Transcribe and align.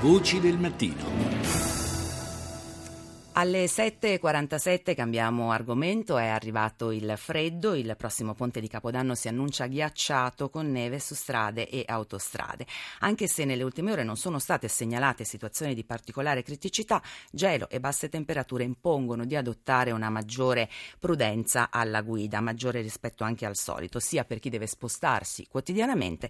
Voci 0.00 0.40
del 0.40 0.56
mattino. 0.56 1.69
Alle 3.40 3.64
7.47 3.64 4.94
cambiamo 4.94 5.50
argomento, 5.50 6.18
è 6.18 6.26
arrivato 6.26 6.90
il 6.90 7.14
freddo, 7.16 7.74
il 7.74 7.94
prossimo 7.96 8.34
ponte 8.34 8.60
di 8.60 8.68
Capodanno 8.68 9.14
si 9.14 9.28
annuncia 9.28 9.66
ghiacciato 9.66 10.50
con 10.50 10.70
neve 10.70 11.00
su 11.00 11.14
strade 11.14 11.66
e 11.66 11.82
autostrade. 11.86 12.66
Anche 12.98 13.28
se 13.28 13.46
nelle 13.46 13.62
ultime 13.62 13.92
ore 13.92 14.04
non 14.04 14.18
sono 14.18 14.38
state 14.38 14.68
segnalate 14.68 15.24
situazioni 15.24 15.72
di 15.72 15.84
particolare 15.84 16.42
criticità, 16.42 17.02
gelo 17.32 17.70
e 17.70 17.80
basse 17.80 18.10
temperature 18.10 18.62
impongono 18.62 19.24
di 19.24 19.36
adottare 19.36 19.90
una 19.90 20.10
maggiore 20.10 20.68
prudenza 20.98 21.70
alla 21.70 22.02
guida, 22.02 22.42
maggiore 22.42 22.82
rispetto 22.82 23.24
anche 23.24 23.46
al 23.46 23.56
solito, 23.56 24.00
sia 24.00 24.24
per 24.24 24.38
chi 24.38 24.50
deve 24.50 24.66
spostarsi 24.66 25.46
quotidianamente, 25.48 26.28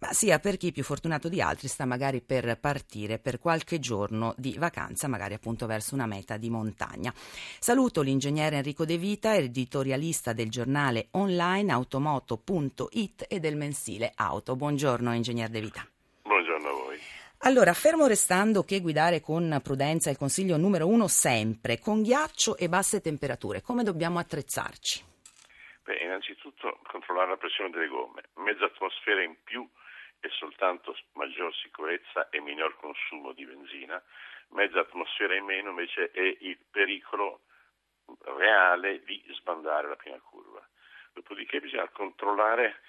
ma 0.00 0.12
sia 0.12 0.40
per 0.40 0.56
chi 0.56 0.72
più 0.72 0.82
fortunato 0.82 1.28
di 1.28 1.40
altri 1.40 1.68
sta 1.68 1.84
magari 1.84 2.20
per 2.20 2.58
partire 2.58 3.20
per 3.20 3.38
qualche 3.38 3.78
giorno 3.78 4.34
di 4.36 4.56
vacanza, 4.58 5.06
magari 5.06 5.34
appunto 5.34 5.64
verso 5.64 5.94
una 5.94 6.06
meta 6.06 6.36
di 6.36 6.46
montagna. 6.48 7.12
Saluto 7.14 8.02
l'ingegnere 8.02 8.56
Enrico 8.56 8.84
De 8.84 8.96
Vita, 8.96 9.34
editorialista 9.34 10.32
del 10.32 10.50
giornale 10.50 11.08
online 11.12 11.72
automoto.it 11.72 13.26
e 13.28 13.40
del 13.40 13.56
mensile 13.56 14.12
Auto. 14.14 14.56
Buongiorno, 14.56 15.14
ingegner 15.14 15.48
De 15.48 15.60
Vita. 15.60 15.86
Buongiorno 16.22 16.68
a 16.68 16.72
voi. 16.72 16.98
Allora, 17.42 17.72
fermo 17.72 18.06
restando 18.08 18.64
che 18.64 18.80
guidare 18.80 19.20
con 19.20 19.60
prudenza 19.62 20.08
è 20.08 20.12
il 20.12 20.18
consiglio 20.18 20.56
numero 20.56 20.88
uno 20.88 21.06
sempre, 21.06 21.78
con 21.78 22.02
ghiaccio 22.02 22.56
e 22.56 22.68
basse 22.68 23.00
temperature, 23.00 23.62
come 23.62 23.84
dobbiamo 23.84 24.18
attrezzarci? 24.18 25.04
Beh, 25.84 25.98
innanzitutto 26.02 26.80
controllare 26.90 27.30
la 27.30 27.36
pressione 27.36 27.70
delle 27.70 27.86
gomme. 27.86 28.22
Mezza 28.34 28.64
atmosfera 28.64 29.22
in 29.22 29.36
più 29.44 29.66
è 30.20 30.26
soltanto 30.36 30.96
maggior 31.12 31.54
sicurezza 31.54 32.28
e 32.28 32.40
minor 32.40 32.76
consumo 32.76 33.32
di 33.32 33.46
benzina 33.46 34.02
mezza 34.50 34.80
atmosfera 34.80 35.34
in 35.34 35.44
meno 35.44 35.70
invece 35.70 36.10
è 36.10 36.36
il 36.40 36.58
pericolo 36.70 37.42
reale 38.24 39.02
di 39.04 39.22
sbandare 39.30 39.88
la 39.88 39.96
prima 39.96 40.18
curva. 40.20 40.66
Dopodiché 41.12 41.60
bisogna 41.60 41.88
controllare 41.88 42.80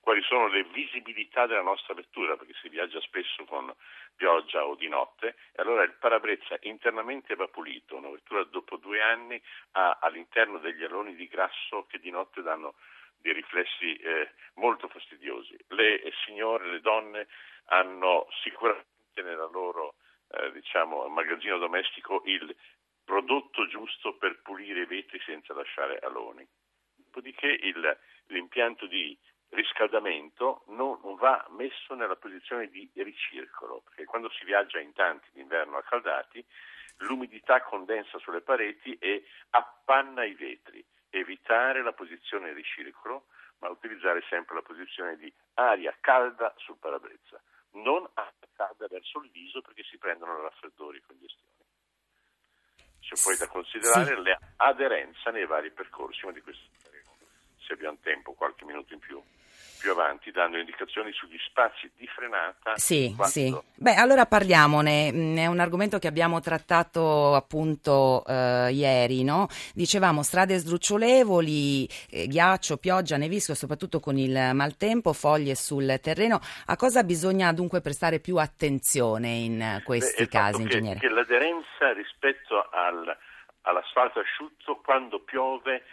quali 0.00 0.22
sono 0.22 0.48
le 0.48 0.64
visibilità 0.64 1.46
della 1.46 1.62
nostra 1.62 1.92
vettura, 1.92 2.36
perché 2.36 2.54
si 2.62 2.70
viaggia 2.70 3.00
spesso 3.00 3.44
con 3.44 3.70
pioggia 4.16 4.64
o 4.64 4.74
di 4.74 4.88
notte, 4.88 5.36
e 5.52 5.60
allora 5.60 5.82
il 5.82 5.92
parabrezza 5.98 6.56
internamente 6.62 7.34
va 7.34 7.46
pulito. 7.48 7.96
Una 7.96 8.08
vettura 8.08 8.42
dopo 8.44 8.76
due 8.76 9.02
anni 9.02 9.40
ha 9.72 9.98
all'interno 10.00 10.58
degli 10.58 10.82
aloni 10.82 11.14
di 11.14 11.28
grasso 11.28 11.84
che 11.88 11.98
di 11.98 12.10
notte 12.10 12.40
danno 12.40 12.76
dei 13.18 13.34
riflessi 13.34 13.96
eh, 13.96 14.30
molto 14.54 14.88
fastidiosi. 14.88 15.56
Le 15.68 16.00
signore, 16.24 16.70
le 16.70 16.80
donne 16.80 17.28
hanno 17.66 18.28
sicuramente 18.42 18.86
nella 19.16 19.48
loro 19.52 19.96
eh, 20.30 20.52
diciamo, 20.52 21.06
magazzino 21.08 21.58
domestico 21.58 22.22
il 22.26 22.54
prodotto 23.04 23.66
giusto 23.66 24.16
per 24.16 24.40
pulire 24.42 24.82
i 24.82 24.86
vetri 24.86 25.20
senza 25.24 25.54
lasciare 25.54 25.98
aloni. 25.98 26.46
Dopodiché 26.94 27.46
il, 27.46 27.98
l'impianto 28.26 28.86
di 28.86 29.18
riscaldamento 29.50 30.64
non 30.66 30.98
va 31.16 31.46
messo 31.50 31.94
nella 31.94 32.16
posizione 32.16 32.68
di 32.68 32.90
ricircolo, 32.94 33.80
perché 33.84 34.04
quando 34.04 34.28
si 34.30 34.44
viaggia 34.44 34.78
in 34.78 34.92
tanti 34.92 35.28
d'inverno 35.32 35.78
accaldati, 35.78 36.44
l'umidità 36.98 37.62
condensa 37.62 38.18
sulle 38.18 38.42
pareti 38.42 38.94
e 38.98 39.24
appanna 39.50 40.24
i 40.24 40.34
vetri. 40.34 40.84
Evitare 41.10 41.82
la 41.82 41.92
posizione 41.92 42.52
ricircolo, 42.52 43.28
ma 43.60 43.70
utilizzare 43.70 44.22
sempre 44.28 44.56
la 44.56 44.62
posizione 44.62 45.16
di 45.16 45.32
aria 45.54 45.96
calda 46.00 46.52
sul 46.58 46.76
parabrezza 46.76 47.40
non 47.72 48.08
attaccata 48.78 48.86
verso 48.86 49.20
il 49.22 49.30
viso 49.30 49.60
perché 49.60 49.82
si 49.90 49.98
prendono 49.98 50.40
raffreddori 50.40 50.98
e 50.98 51.02
congestioni. 51.06 51.46
C'è 53.00 53.14
poi 53.22 53.36
da 53.36 53.48
considerare 53.48 54.14
sì. 54.14 54.22
l'aderenza 54.56 55.30
nei 55.30 55.46
vari 55.46 55.70
percorsi, 55.70 56.24
ma 56.26 56.32
di 56.32 56.40
questo 56.40 56.68
se 57.68 57.74
abbiamo 57.74 57.98
tempo, 58.02 58.32
qualche 58.32 58.64
minuto 58.64 58.94
in 58.94 58.98
più 58.98 59.22
più 59.78 59.92
avanti 59.92 60.30
dando 60.30 60.58
indicazioni 60.58 61.12
sugli 61.12 61.38
spazi 61.38 61.90
di 61.96 62.06
frenata. 62.08 62.72
Sì, 62.76 63.14
sì. 63.22 63.56
Beh, 63.76 63.94
allora 63.94 64.26
parliamone. 64.26 65.12
Mm, 65.12 65.36
è 65.38 65.46
un 65.46 65.60
argomento 65.60 65.98
che 65.98 66.08
abbiamo 66.08 66.40
trattato 66.40 67.34
appunto 67.34 68.24
eh, 68.26 68.70
ieri, 68.72 69.22
no? 69.22 69.46
Dicevamo 69.74 70.22
strade 70.22 70.58
sdrucciolevoli, 70.58 71.88
eh, 72.10 72.26
ghiaccio, 72.26 72.76
pioggia, 72.76 73.16
nevisco, 73.16 73.54
soprattutto 73.54 74.00
con 74.00 74.18
il 74.18 74.50
maltempo, 74.52 75.12
foglie 75.12 75.54
sul 75.54 75.98
terreno. 76.02 76.40
A 76.66 76.76
cosa 76.76 77.04
bisogna 77.04 77.52
dunque 77.52 77.80
prestare 77.80 78.18
più 78.18 78.36
attenzione 78.36 79.28
in 79.28 79.80
questi 79.84 80.24
Beh, 80.24 80.28
casi, 80.28 80.56
che, 80.56 80.62
ingegnere? 80.62 80.98
Che 80.98 81.08
l'aderenza 81.08 81.92
rispetto 81.92 82.68
al, 82.70 83.16
all'asfalto 83.62 84.18
asciutto 84.18 84.80
quando 84.82 85.20
piove 85.20 85.84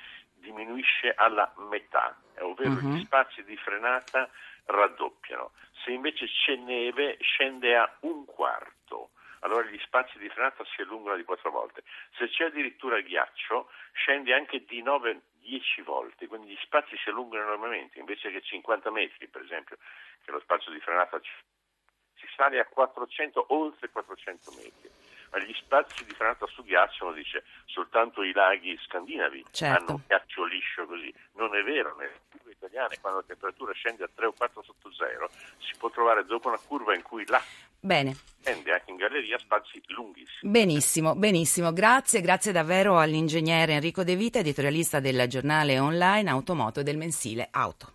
diminuisce 0.45 1.13
alla 1.15 1.51
metà, 1.69 2.15
ovvero 2.39 2.69
uh-huh. 2.69 2.93
gli 2.93 3.03
spazi 3.03 3.43
di 3.43 3.57
frenata 3.57 4.29
raddoppiano. 4.65 5.51
Se 5.83 5.91
invece 5.91 6.27
c'è 6.27 6.55
neve 6.55 7.17
scende 7.19 7.75
a 7.75 7.91
un 8.01 8.25
quarto, 8.25 9.11
allora 9.39 9.65
gli 9.65 9.79
spazi 9.79 10.17
di 10.17 10.29
frenata 10.29 10.63
si 10.65 10.81
allungano 10.81 11.17
di 11.17 11.23
quattro 11.23 11.51
volte. 11.51 11.83
Se 12.17 12.27
c'è 12.29 12.45
addirittura 12.45 13.01
ghiaccio 13.01 13.69
scende 13.93 14.33
anche 14.33 14.63
di 14.65 14.81
9-10 14.83 15.83
volte, 15.83 16.27
quindi 16.27 16.51
gli 16.51 16.59
spazi 16.61 16.95
si 16.97 17.09
allungano 17.09 17.43
enormemente, 17.43 17.99
invece 17.99 18.31
che 18.31 18.41
50 18.41 18.91
metri 18.91 19.27
per 19.27 19.41
esempio, 19.41 19.77
che 20.23 20.31
lo 20.31 20.39
spazio 20.39 20.71
di 20.71 20.79
frenata 20.79 21.19
si 21.19 22.27
sale 22.35 22.59
a 22.59 22.65
400, 22.65 23.45
oltre 23.49 23.89
400 23.89 24.51
metri 24.55 25.04
ma 25.35 25.43
gli 25.43 25.53
spazi 25.53 26.05
di 26.05 26.13
frenata 26.13 26.45
su 26.47 26.63
ghiaccio, 26.63 27.11
dice, 27.11 27.43
soltanto 27.65 28.23
i 28.23 28.31
laghi 28.31 28.79
scandinavi 28.87 29.45
certo. 29.51 29.91
hanno 29.91 30.01
ghiaccio 30.07 30.45
liscio 30.45 30.85
così. 30.85 31.13
Non 31.33 31.53
è 31.55 31.61
vero, 31.63 31.93
nelle 31.97 32.21
curve 32.31 32.51
italiane 32.51 32.97
quando 33.01 33.19
la 33.19 33.25
temperatura 33.27 33.73
scende 33.73 34.05
a 34.05 34.09
3 34.13 34.27
o 34.27 34.33
4 34.33 34.63
sotto 34.63 34.93
zero 34.93 35.29
si 35.59 35.75
può 35.77 35.89
trovare 35.89 36.25
dopo 36.25 36.47
una 36.47 36.59
curva 36.65 36.95
in 36.95 37.01
cui 37.01 37.25
l'acqua 37.27 37.63
Bene. 37.81 38.15
scende 38.41 38.71
anche 38.71 38.89
in 38.91 38.95
galleria 38.95 39.37
spazi 39.37 39.81
lunghissimi. 39.87 40.51
Benissimo, 40.51 41.15
benissimo. 41.15 41.73
Grazie, 41.73 42.21
grazie 42.21 42.51
davvero 42.51 42.97
all'ingegnere 42.97 43.73
Enrico 43.73 44.03
De 44.03 44.15
Vita, 44.15 44.39
editorialista 44.39 44.99
del 44.99 45.27
giornale 45.27 45.77
online 45.77 46.29
Automoto 46.29 46.79
e 46.79 46.83
del 46.83 46.97
mensile 46.97 47.49
Auto. 47.51 47.93